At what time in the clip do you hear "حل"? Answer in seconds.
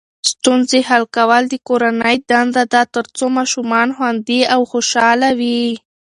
0.89-1.03